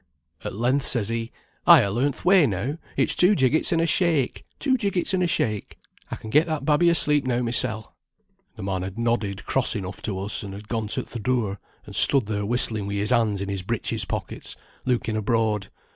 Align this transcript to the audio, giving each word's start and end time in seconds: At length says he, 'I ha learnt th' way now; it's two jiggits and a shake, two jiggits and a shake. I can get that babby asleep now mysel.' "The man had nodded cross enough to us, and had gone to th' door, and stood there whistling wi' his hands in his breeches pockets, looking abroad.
At 0.43 0.55
length 0.55 0.87
says 0.87 1.09
he, 1.09 1.31
'I 1.67 1.81
ha 1.83 1.89
learnt 1.89 2.15
th' 2.15 2.25
way 2.25 2.47
now; 2.47 2.79
it's 2.97 3.13
two 3.15 3.35
jiggits 3.35 3.71
and 3.71 3.79
a 3.79 3.85
shake, 3.85 4.47
two 4.57 4.75
jiggits 4.75 5.13
and 5.13 5.21
a 5.21 5.27
shake. 5.27 5.77
I 6.09 6.15
can 6.15 6.31
get 6.31 6.47
that 6.47 6.65
babby 6.65 6.89
asleep 6.89 7.23
now 7.27 7.43
mysel.' 7.43 7.93
"The 8.55 8.63
man 8.63 8.81
had 8.81 8.97
nodded 8.97 9.45
cross 9.45 9.75
enough 9.75 10.01
to 10.01 10.17
us, 10.21 10.41
and 10.41 10.55
had 10.55 10.67
gone 10.67 10.87
to 10.87 11.03
th' 11.03 11.21
door, 11.21 11.59
and 11.85 11.95
stood 11.95 12.25
there 12.25 12.47
whistling 12.47 12.87
wi' 12.87 12.95
his 12.95 13.11
hands 13.11 13.41
in 13.41 13.49
his 13.49 13.61
breeches 13.61 14.05
pockets, 14.05 14.55
looking 14.85 15.15
abroad. 15.15 15.67